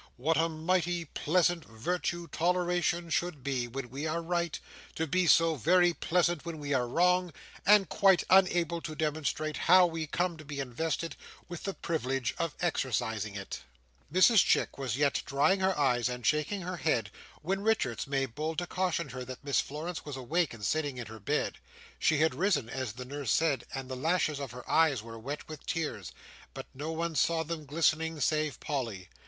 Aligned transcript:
What 0.17 0.35
a 0.37 0.49
mighty 0.49 1.05
pleasant 1.05 1.63
virtue 1.63 2.27
toleration 2.27 3.11
should 3.11 3.43
be 3.43 3.67
when 3.67 3.91
we 3.91 4.07
are 4.07 4.23
right, 4.23 4.59
to 4.95 5.05
be 5.05 5.27
so 5.27 5.53
very 5.53 5.93
pleasant 5.93 6.43
when 6.43 6.57
we 6.57 6.73
are 6.73 6.87
wrong, 6.87 7.31
and 7.67 7.87
quite 7.87 8.23
unable 8.27 8.81
to 8.81 8.95
demonstrate 8.95 9.57
how 9.57 9.85
we 9.85 10.07
come 10.07 10.37
to 10.37 10.43
be 10.43 10.59
invested 10.59 11.15
with 11.47 11.65
the 11.65 11.75
privilege 11.75 12.33
of 12.39 12.55
exercising 12.61 13.35
it! 13.35 13.59
Mrs 14.11 14.43
Chick 14.43 14.75
was 14.79 14.97
yet 14.97 15.21
drying 15.23 15.59
her 15.59 15.77
eyes 15.77 16.09
and 16.09 16.25
shaking 16.25 16.61
her 16.61 16.77
head, 16.77 17.11
when 17.43 17.61
Richards 17.61 18.07
made 18.07 18.33
bold 18.33 18.57
to 18.57 18.65
caution 18.65 19.09
her 19.09 19.23
that 19.25 19.43
Miss 19.43 19.59
Florence 19.61 20.03
was 20.03 20.17
awake 20.17 20.51
and 20.55 20.65
sitting 20.65 20.97
in 20.97 21.05
her 21.05 21.19
bed. 21.19 21.59
She 21.99 22.17
had 22.17 22.33
risen, 22.33 22.71
as 22.71 22.93
the 22.93 23.05
nurse 23.05 23.29
said, 23.29 23.65
and 23.71 23.87
the 23.87 23.95
lashes 23.95 24.39
of 24.39 24.49
her 24.49 24.67
eyes 24.67 25.03
were 25.03 25.19
wet 25.19 25.47
with 25.47 25.63
tears. 25.67 26.11
But 26.55 26.65
no 26.73 26.91
one 26.91 27.13
saw 27.13 27.43
them 27.43 27.67
glistening 27.67 28.19
save 28.19 28.59
Polly. 28.59 29.07